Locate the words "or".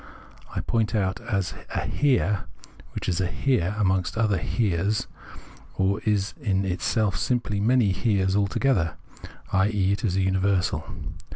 5.75-5.99